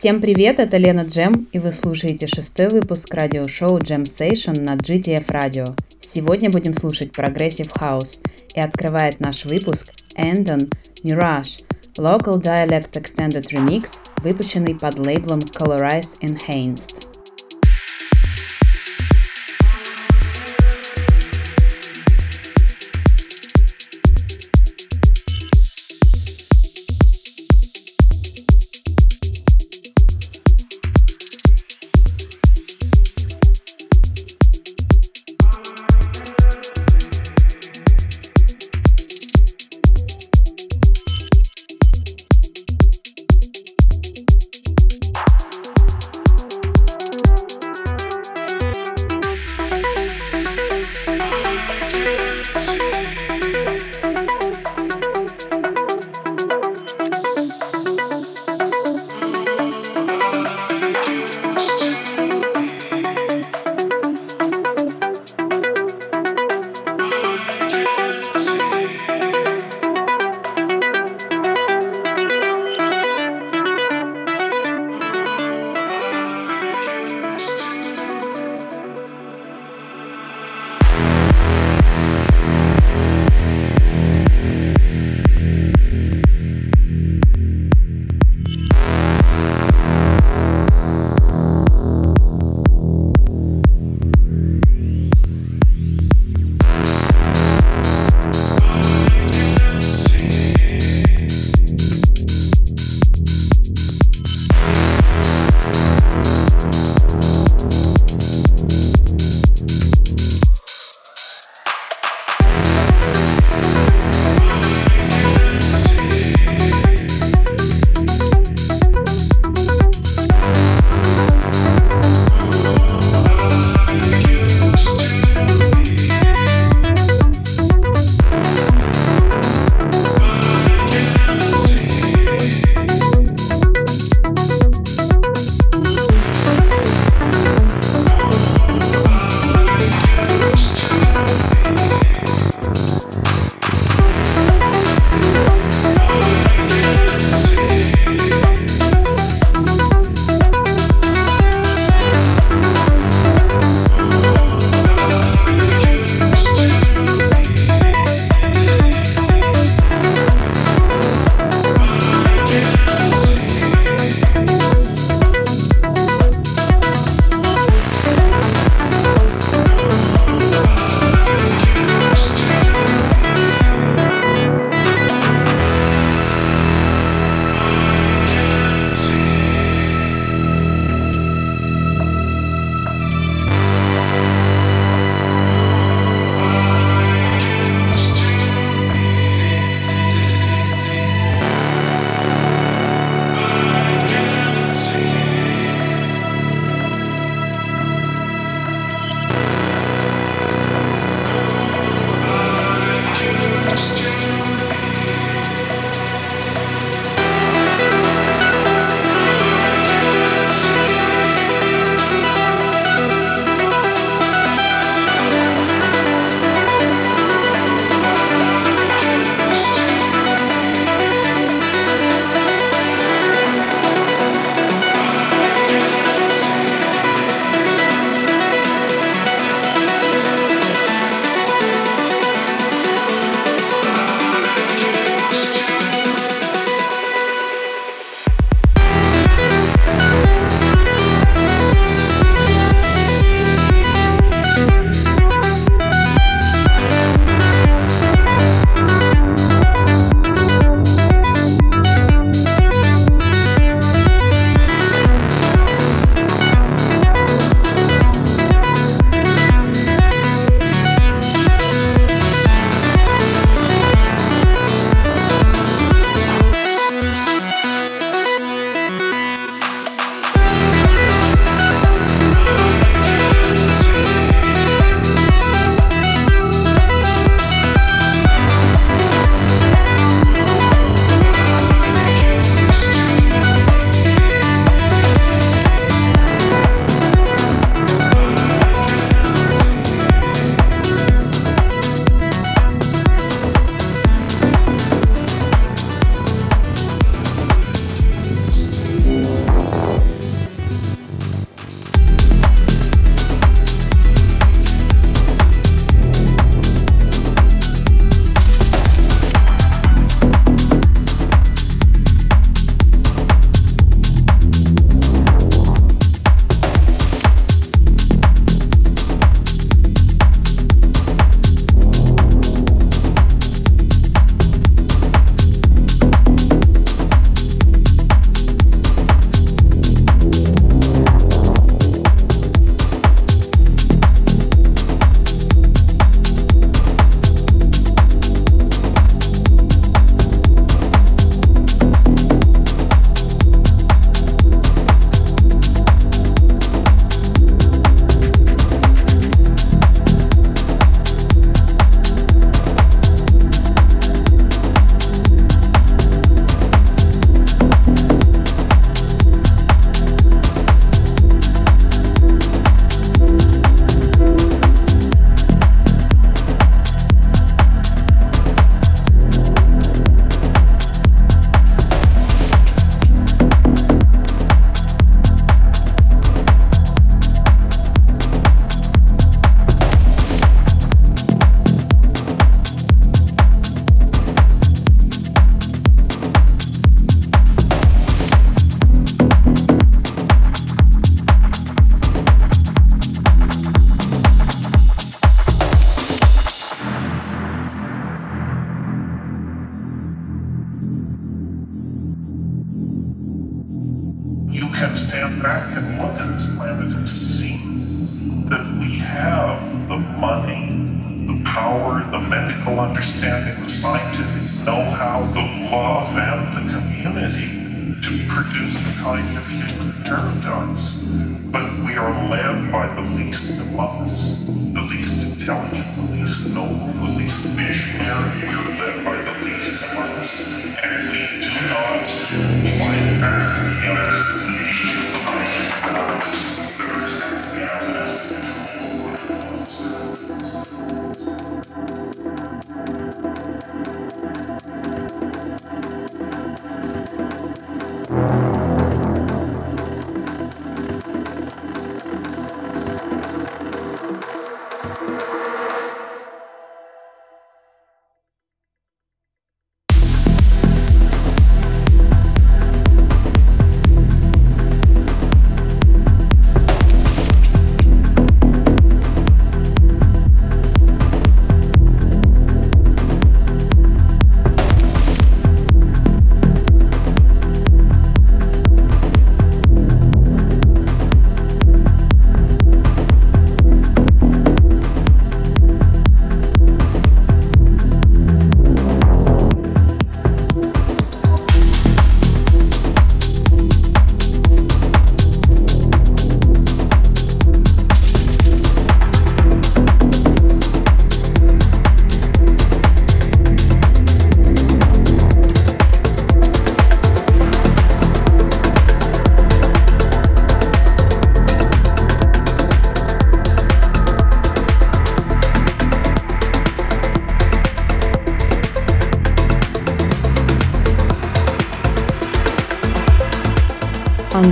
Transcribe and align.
Всем 0.00 0.22
привет, 0.22 0.58
это 0.60 0.78
Лена 0.78 1.02
Джем, 1.02 1.46
и 1.52 1.58
вы 1.58 1.72
слушаете 1.72 2.26
шестой 2.26 2.70
выпуск 2.70 3.12
радиошоу 3.12 3.76
Jam 3.80 4.04
Station 4.04 4.58
на 4.58 4.76
GTF 4.76 5.26
Radio. 5.26 5.78
Сегодня 6.00 6.48
будем 6.50 6.72
слушать 6.72 7.10
Progressive 7.10 7.70
House, 7.78 8.26
и 8.54 8.60
открывает 8.60 9.20
наш 9.20 9.44
выпуск 9.44 9.92
Andon 10.16 10.72
Mirage 11.04 11.64
Local 11.98 12.40
Dialect 12.40 12.92
Extended 12.92 13.44
Remix, 13.52 13.90
выпущенный 14.22 14.74
под 14.74 14.98
лейблом 14.98 15.40
Colorize 15.40 16.18
Enhanced. 16.22 17.09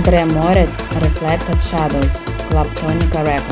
Tre 0.09 0.25
More 0.25 0.65
Reflected 1.01 1.61
Shadows, 1.61 2.25
Club 2.49 2.67
rap. 2.83 3.27
Records. 3.27 3.48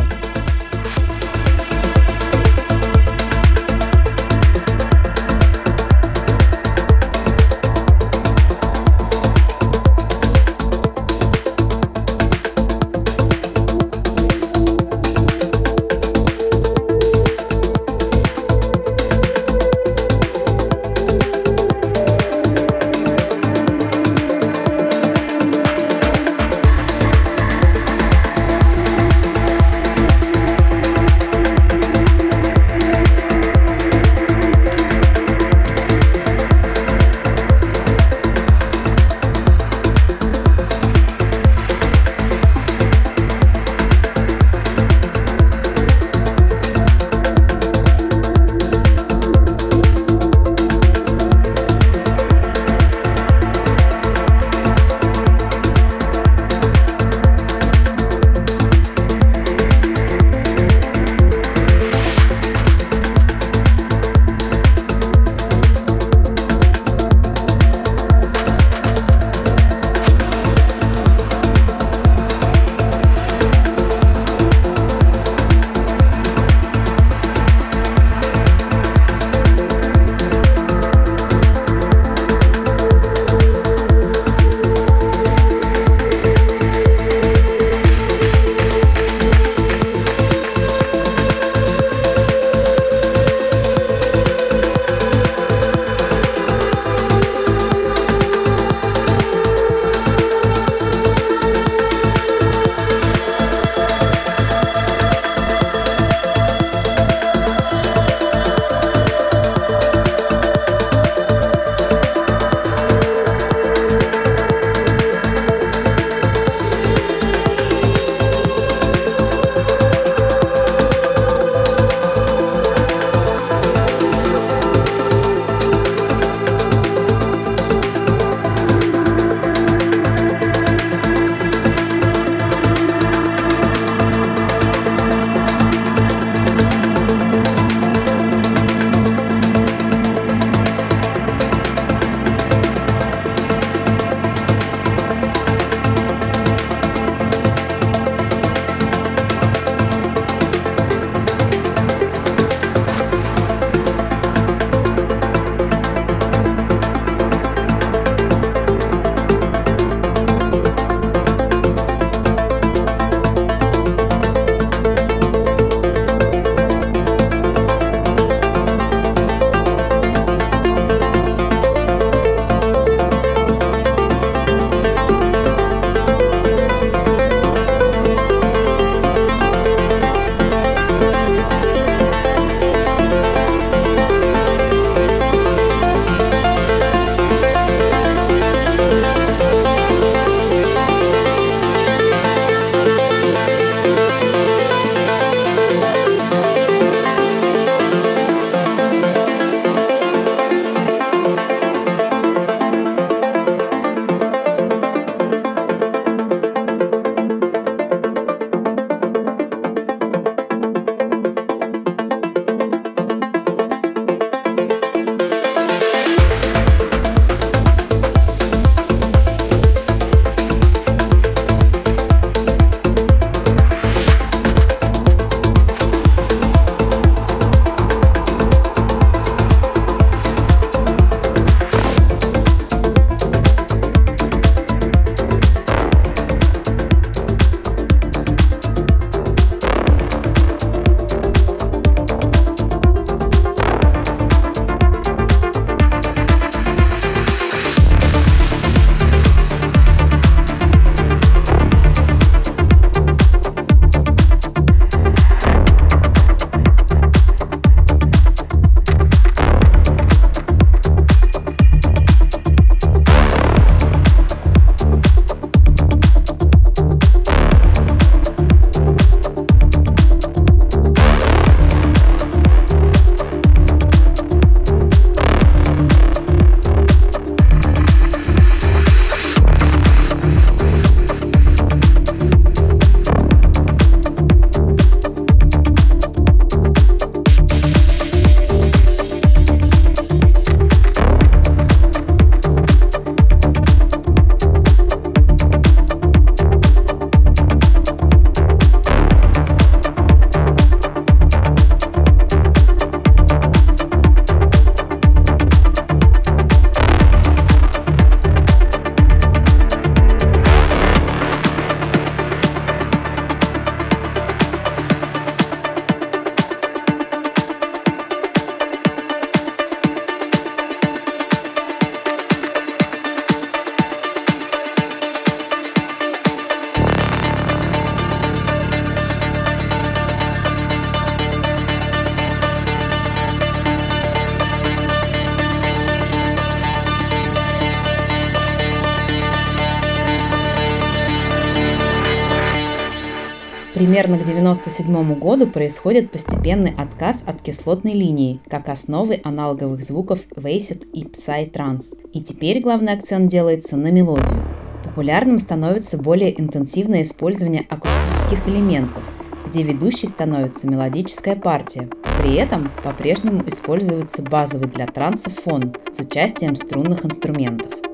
Примерно 343.97 344.19
к 344.19 344.29
1997 344.29 345.19
году 345.19 345.47
происходит 345.47 346.11
постепенный 346.11 346.71
отказ 346.77 347.23
от 347.25 347.41
кислотной 347.41 347.93
линии, 347.93 348.39
как 348.47 348.69
основы 348.69 349.19
аналоговых 349.23 349.83
звуков 349.83 350.19
Вейсит 350.35 350.83
и 350.93 351.03
Psy-транс. 351.03 351.95
И 352.13 352.21
теперь 352.21 352.61
главный 352.61 352.93
акцент 352.93 353.31
делается 353.31 353.75
на 353.75 353.89
мелодию. 353.89 354.45
Популярным 354.83 355.39
становится 355.39 355.97
более 355.97 356.39
интенсивное 356.39 357.01
использование 357.01 357.65
акустических 357.67 358.47
элементов, 358.47 359.01
где 359.47 359.63
ведущей 359.63 360.05
становится 360.05 360.69
мелодическая 360.69 361.35
партия. 361.35 361.89
При 362.19 362.35
этом 362.35 362.71
по-прежнему 362.83 363.43
используется 363.47 364.21
базовый 364.21 364.67
для 364.67 364.85
транса 364.85 365.31
фон 365.31 365.73
с 365.91 365.97
участием 365.97 366.55
струнных 366.55 367.03
инструментов. 367.03 367.86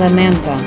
lamenta 0.00 0.59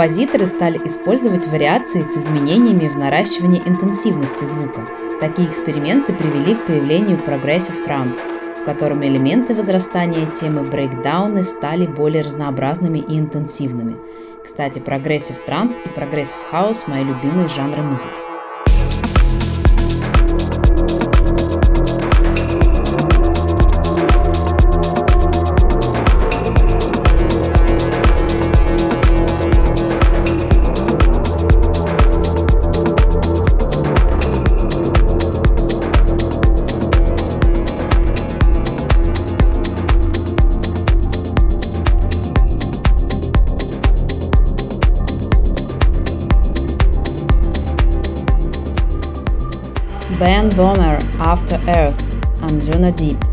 Композиторы 0.00 0.46
стали 0.46 0.78
использовать 0.86 1.46
вариации 1.46 2.00
с 2.00 2.16
изменениями 2.16 2.88
в 2.88 2.96
наращивании 2.96 3.60
интенсивности 3.66 4.44
звука. 4.44 4.88
Такие 5.20 5.46
эксперименты 5.46 6.14
привели 6.14 6.54
к 6.54 6.64
появлению 6.64 7.18
Progressive 7.18 7.86
Trance, 7.86 8.16
в 8.62 8.64
котором 8.64 9.04
элементы 9.04 9.54
возрастания 9.54 10.24
темы 10.30 10.62
брейкдауны 10.62 11.42
стали 11.42 11.86
более 11.86 12.22
разнообразными 12.22 13.00
и 13.00 13.18
интенсивными. 13.18 13.98
Кстати, 14.42 14.78
Progressive 14.78 15.46
Trance 15.46 15.74
и 15.84 15.88
Progressive 15.88 16.38
House– 16.50 16.84
мои 16.86 17.04
любимые 17.04 17.48
жанры 17.48 17.82
музыки. 17.82 18.29
Land 50.30 50.56
Bomber 50.56 50.96
After 51.18 51.56
Earth 51.66 52.00
Anjuna 52.40 52.96
Deep. 52.96 53.29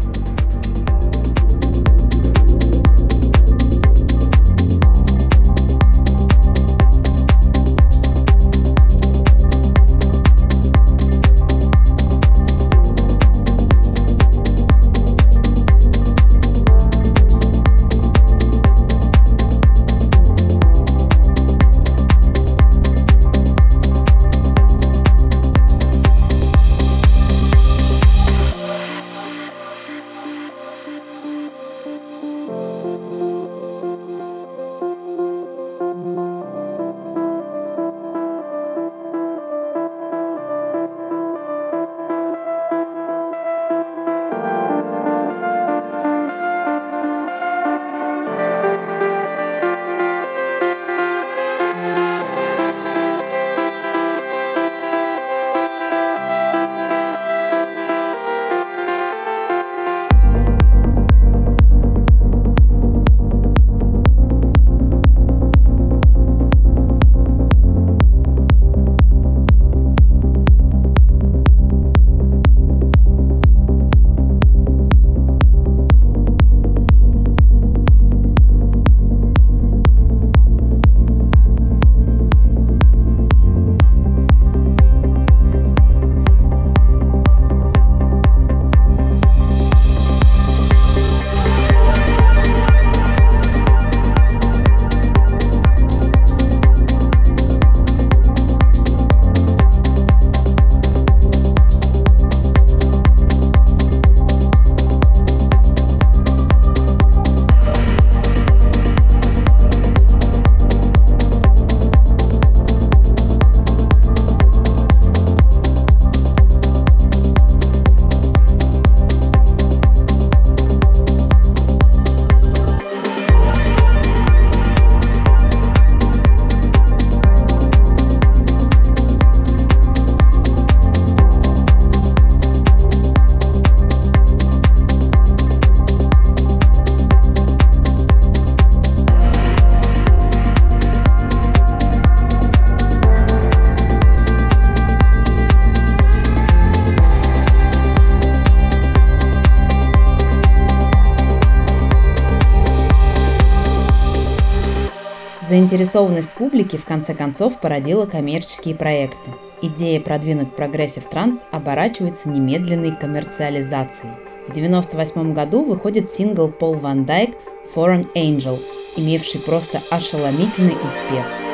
Заинтересованность 155.68 156.32
публики 156.32 156.78
в 156.78 156.86
конце 156.86 157.14
концов 157.14 157.60
породила 157.60 158.06
коммерческие 158.06 158.74
проекты. 158.74 159.32
Идея 159.62 160.00
продвинуть 160.00 160.56
progressive 160.56 161.04
trance 161.10 161.42
оборачивается 161.52 162.30
немедленной 162.30 162.94
коммерциализацией. 162.94 164.14
В 164.48 164.52
1998 164.52 165.34
году 165.34 165.66
выходит 165.66 166.10
сингл 166.10 166.48
Пол 166.48 166.76
Ван 166.76 167.04
Дайк 167.04 167.36
«For 167.76 167.99
An 167.99 168.08
Angel», 168.16 168.62
имевший 168.96 169.42
просто 169.42 169.82
ошеломительный 169.92 170.78
успех– 170.88 171.26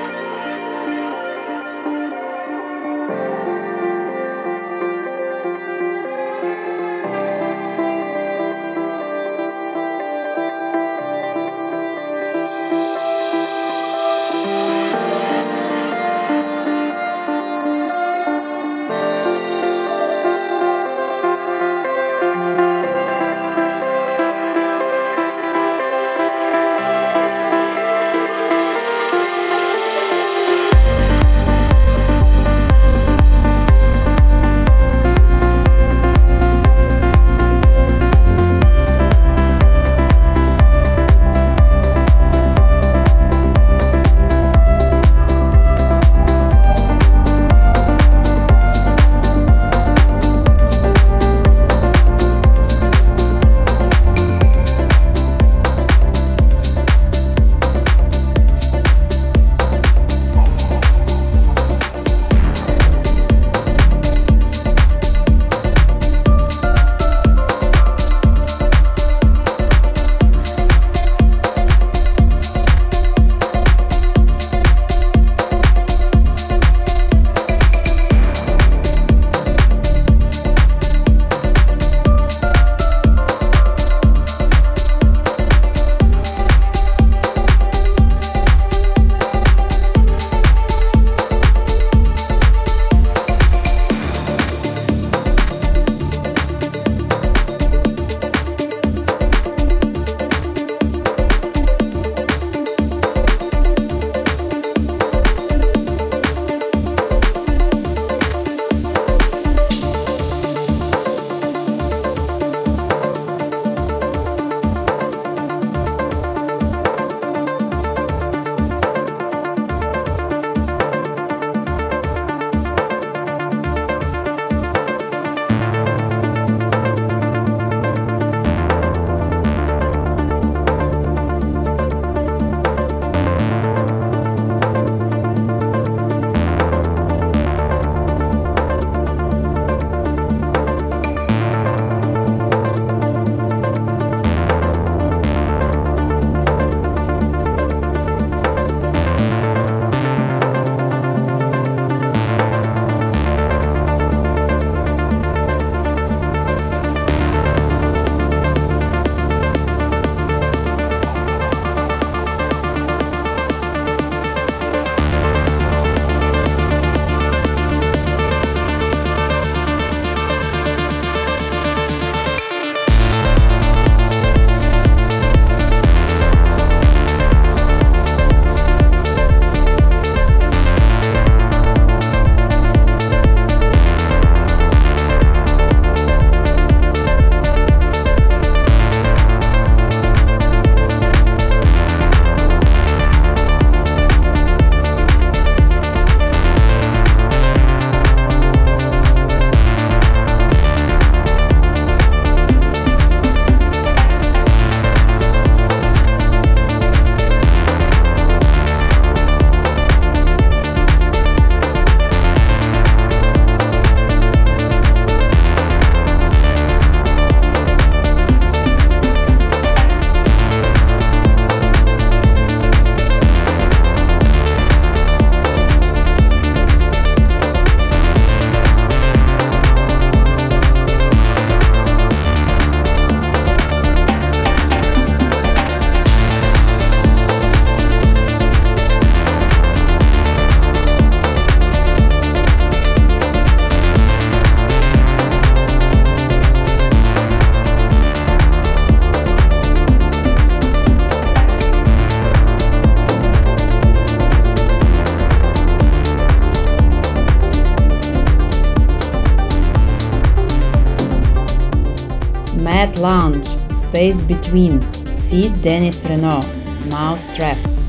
Head 262.84 263.00
Lounge, 263.00 263.46
Space 263.74 264.20
Between, 264.20 264.82
Feed 265.30 265.62
Dennis 265.62 266.04
Renault, 266.04 266.44
Mouse 266.92 267.34
Trap. 267.34 267.83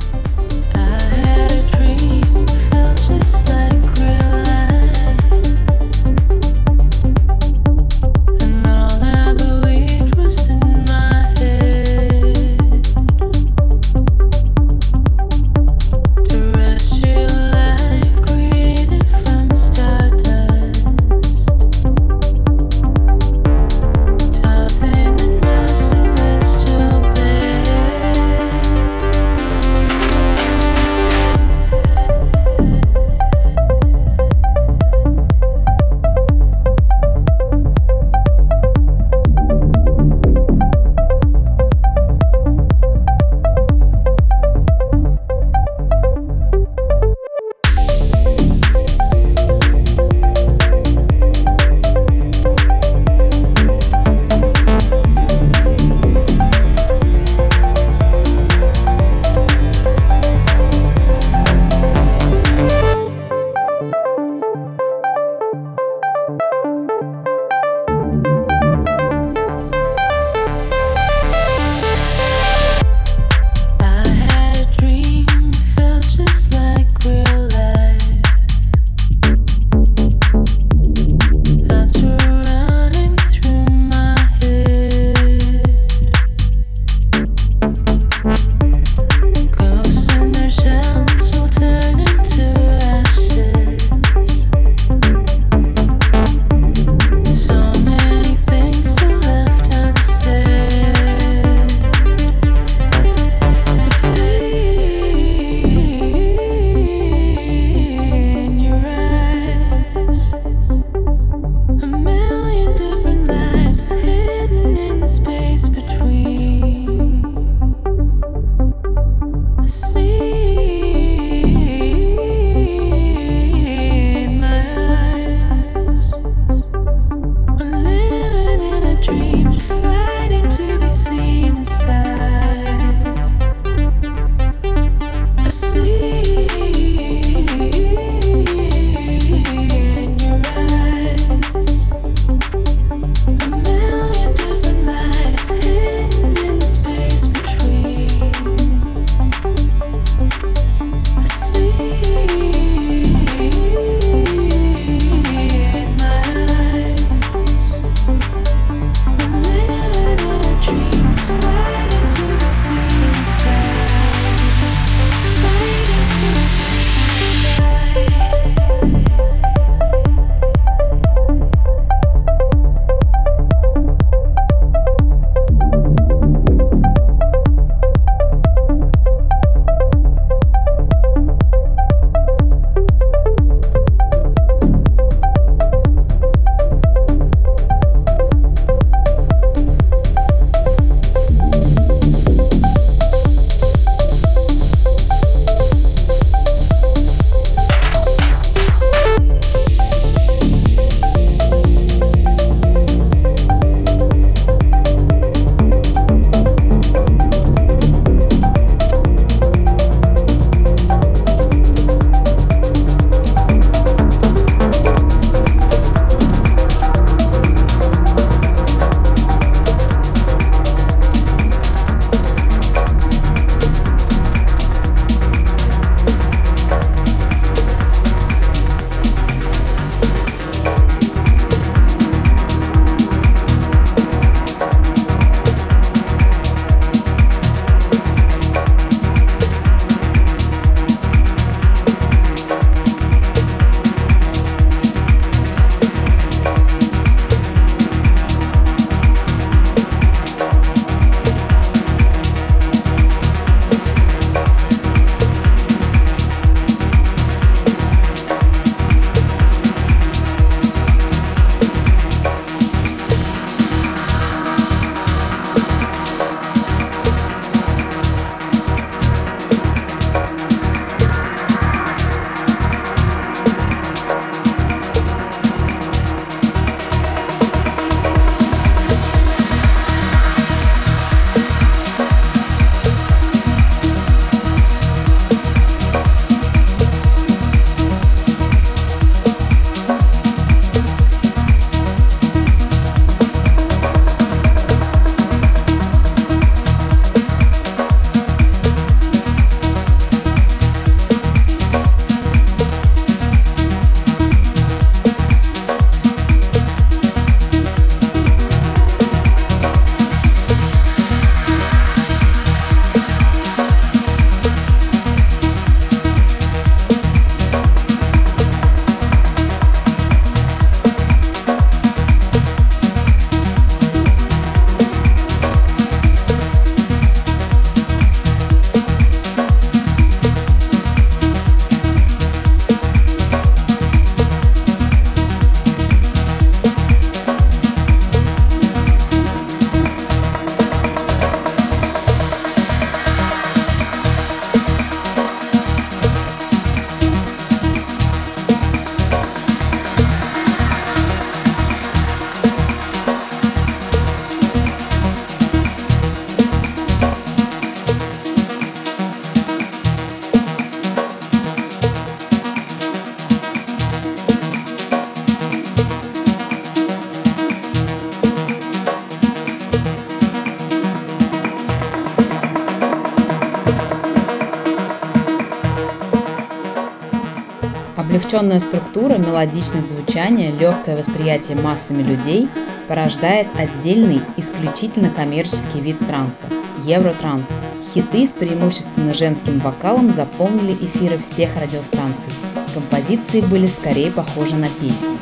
Облегченная 378.35 378.59
структура, 378.59 379.17
мелодичность 379.17 379.91
звучания, 379.91 380.51
легкое 380.51 380.97
восприятие 380.97 381.57
массами 381.57 382.03
людей 382.03 382.49
порождает 382.89 383.47
отдельный, 383.57 384.21
исключительно 384.37 385.09
коммерческий 385.09 385.81
вид 385.81 385.97
транса– 386.09 386.49
евротранс. 386.83 387.47
Хиты 387.95 388.27
с 388.27 388.31
преимущественно 388.31 389.15
женским 389.15 389.61
вокалом 389.61 390.11
заполнили 390.11 390.73
эфиры 390.73 391.17
всех 391.19 391.57
радиостанций. 391.57 392.33
Композиции 392.75 393.41
были 393.41 393.69
скорее 393.69 394.11
похожи 394.11 394.57
на 394.57 394.67
песни. 394.67 395.17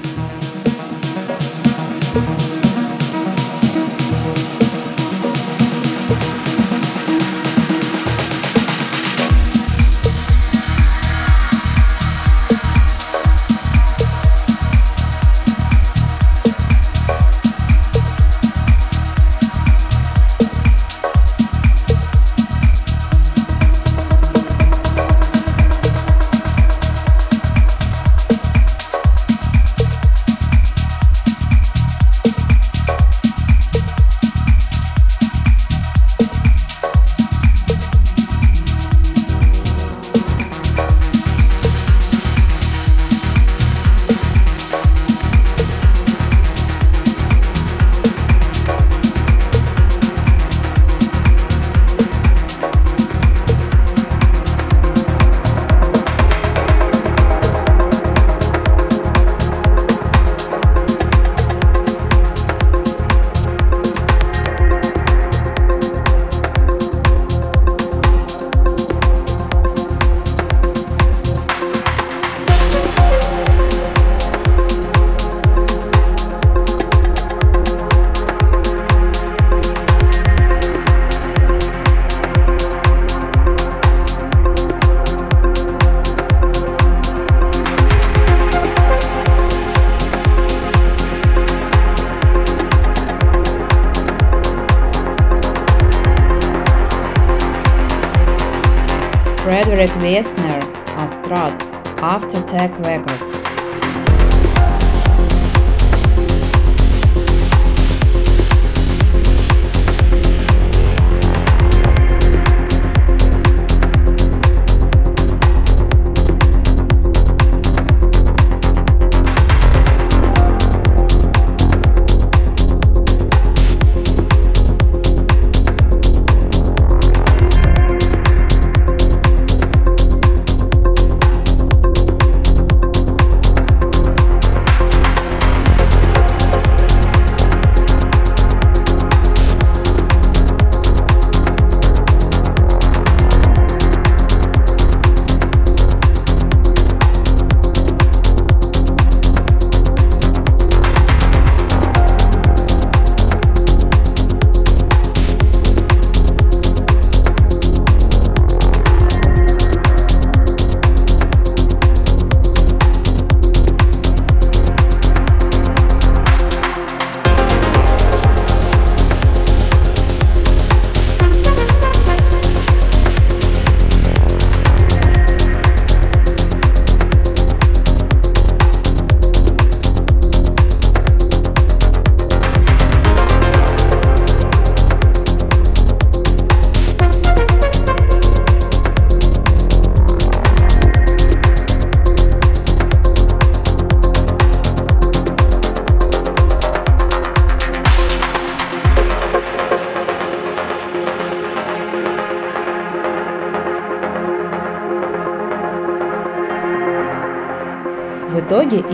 Black 102.68 102.78
Record. 102.86 103.22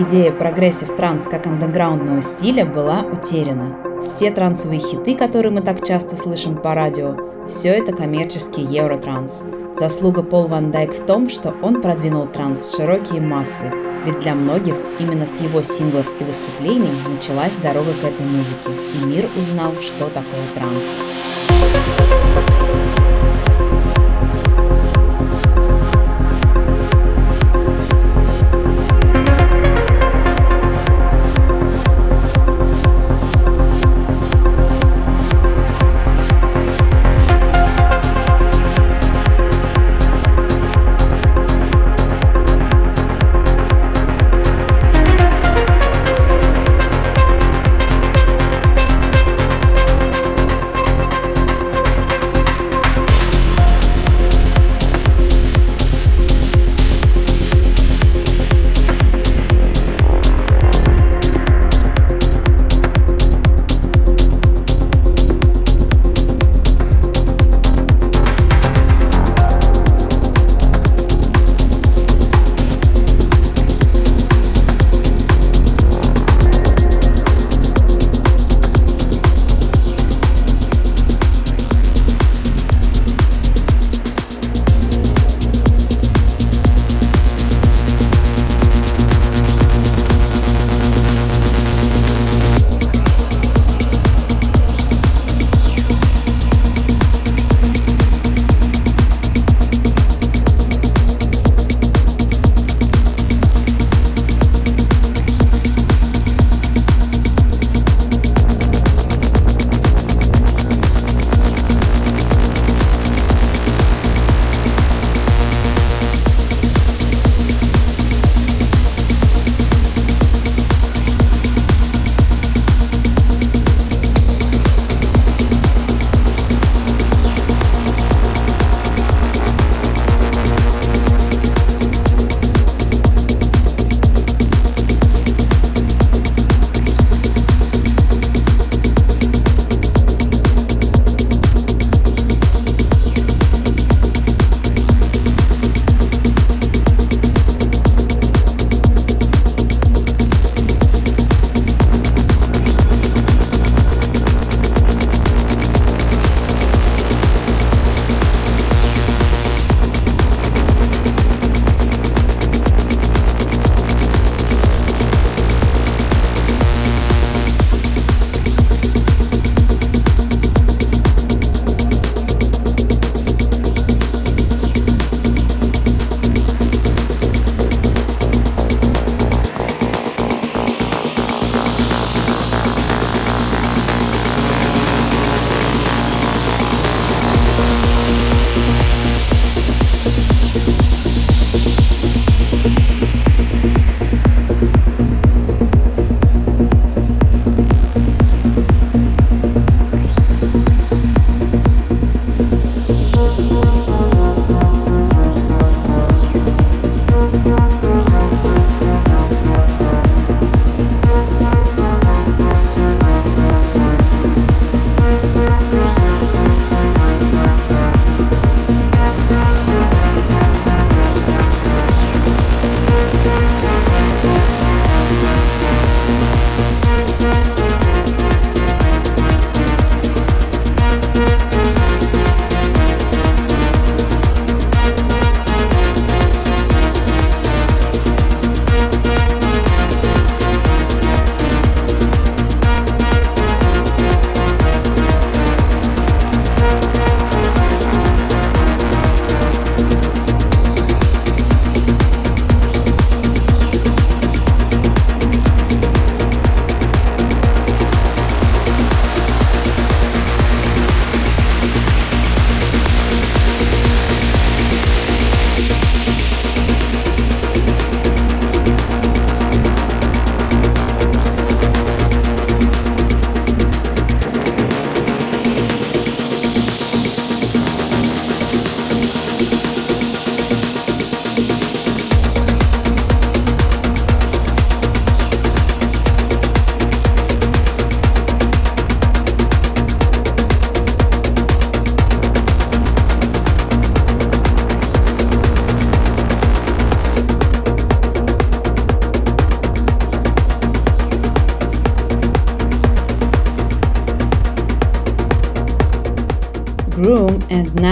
Идея 0.02 0.32
progressive 0.32 0.94
trance 0.96 1.24
как 1.24 1.46
андеграундного 1.46 2.22
стиля 2.22 2.66
была 2.66 3.02
утеряна. 3.02 3.76
Все 4.02 4.30
трансовые 4.30 4.80
хиты, 4.80 5.16
которые 5.16 5.52
мы 5.52 5.62
так 5.62 5.86
часто 5.86 6.16
слышим 6.16 6.56
по 6.56 6.74
радио, 6.74 7.16
все 7.48 7.70
это 7.70 7.92
коммерческий 7.92 8.62
евротранс. 8.62 9.44
Заслуга 9.74 10.22
Пол 10.22 10.48
Ван 10.48 10.70
Дайк 10.70 10.92
в 10.92 11.06
том, 11.06 11.28
что 11.28 11.54
он 11.62 11.80
продвинул 11.80 12.26
транс 12.26 12.60
в 12.60 12.76
широкие 12.76 13.20
массы, 13.20 13.72
ведь 14.04 14.20
для 14.20 14.34
многих 14.34 14.76
именно 14.98 15.26
с 15.26 15.40
его 15.40 15.62
синглов 15.62 16.08
и 16.20 16.24
выступлений 16.24 16.90
началась 17.08 17.56
дорога 17.56 17.92
к 18.00 18.04
этой 18.04 18.26
музыке, 18.26 18.70
и 18.94 19.06
мир 19.06 19.26
узнал, 19.36 19.72
что 19.80 20.06
такое 20.06 20.44
транс. 20.54 22.47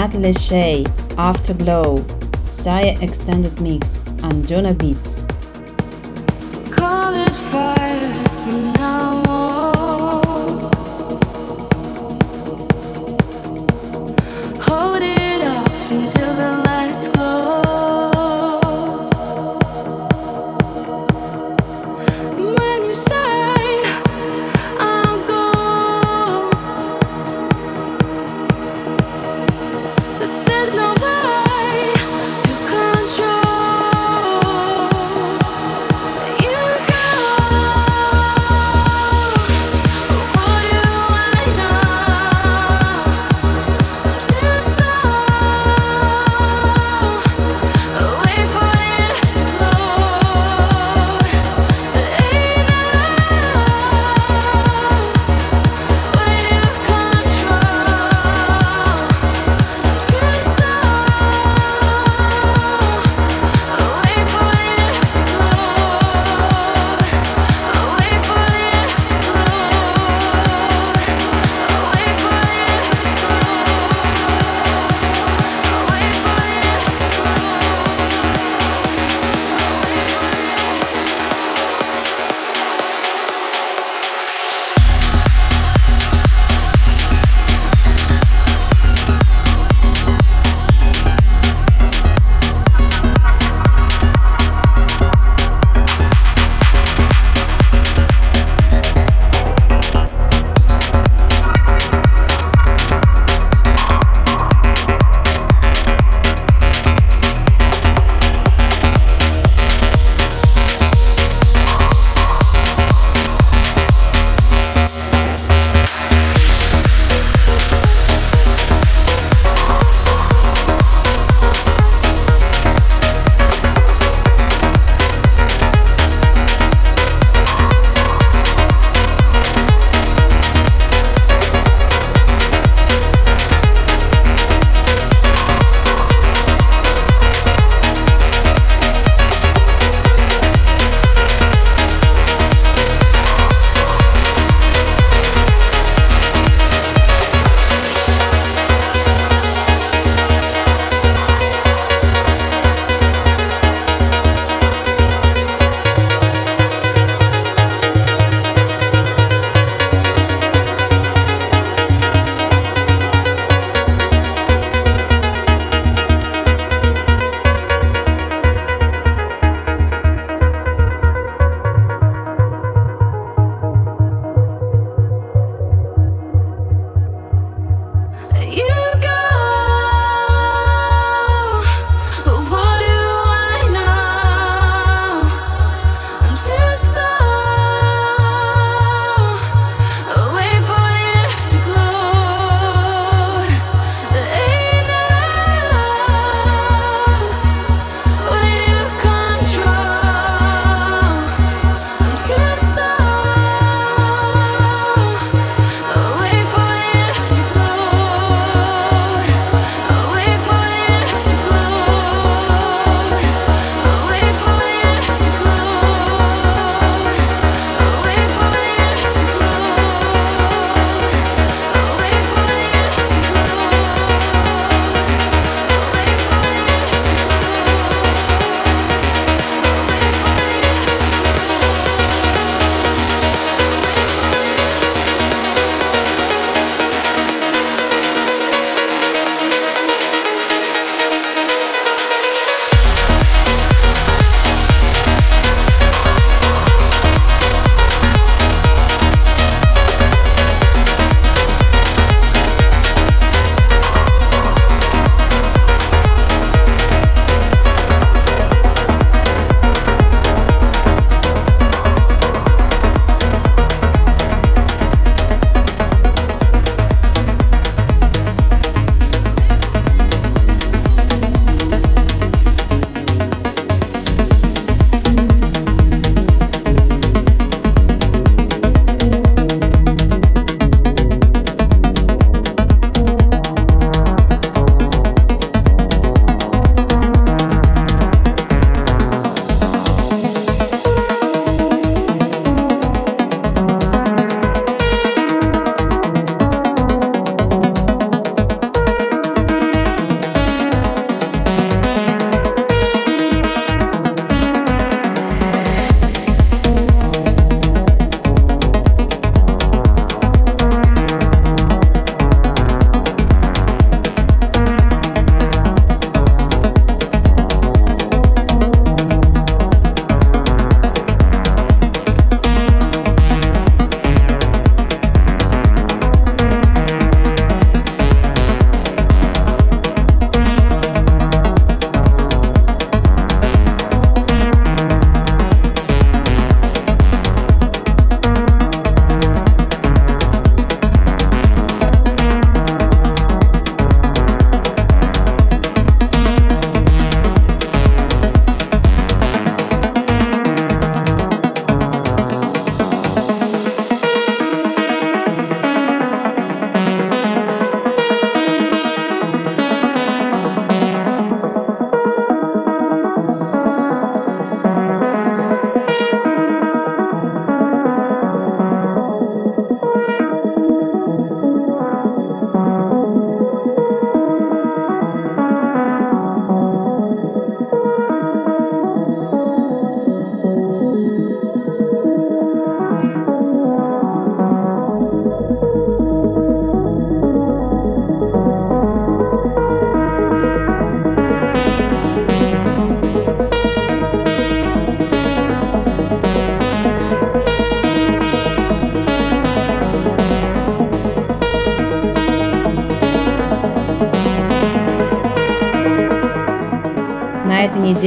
Matt 0.07 0.21
Lachey, 0.21 0.87
Afterglow, 1.17 2.05
Saya 2.47 2.97
Extended 3.01 3.59
Mix, 3.59 3.99
and 4.23 4.47
Jonah 4.47 4.73
Beats. 4.73 5.06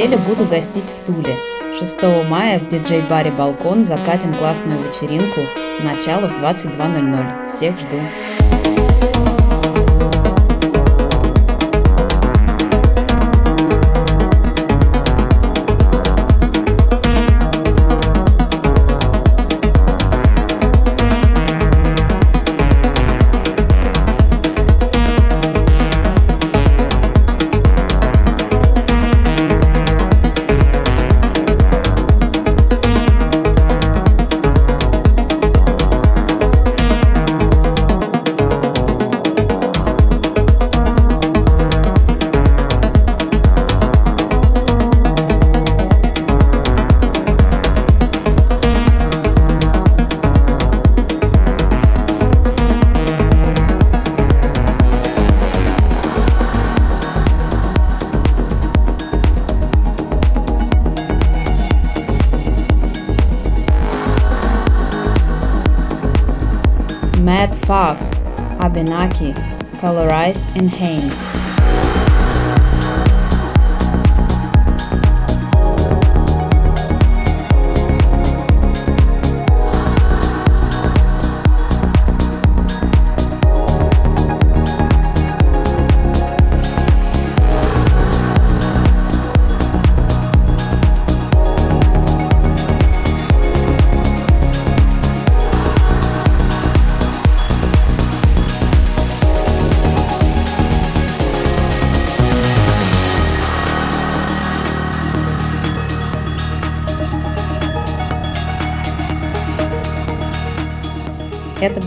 Неделе 0.01 0.17
буду 0.17 0.47
гостить 0.47 0.89
в 0.89 1.05
Туле. 1.05 1.35
6 1.79 2.03
мая 2.29 2.59
в 2.59 2.69
диджей-баре 2.69 3.31
«Балкон» 3.33 3.85
закатим 3.85 4.33
классную 4.33 4.83
вечеринку. 4.83 5.43
Начало 5.83 6.27
в 6.27 6.43
22.00. 6.43 7.49
Всех 7.49 7.79
жду. 7.79 8.01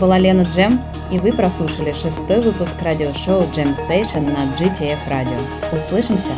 Была 0.04 0.18
Лена 0.18 0.42
Джем, 0.42 0.82
и 1.10 1.18
вы 1.18 1.32
прослушали 1.32 1.90
шестой 1.92 2.42
выпуск 2.42 2.74
радиошоу 2.82 3.40
Jam 3.44 3.72
Session 3.72 4.30
на 4.30 4.54
GTF 4.54 4.98
Radio. 5.08 5.40
Услышимся! 5.74 6.32